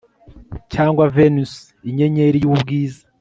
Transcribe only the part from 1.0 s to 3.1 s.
Venus Inyenyeri yUbwiza